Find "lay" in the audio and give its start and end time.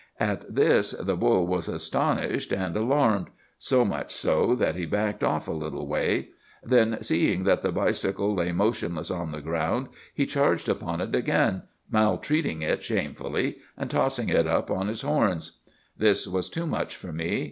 8.33-8.51